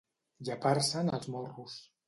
Llepar-se'n 0.47 1.13
els 1.19 1.31
morros. 1.37 1.81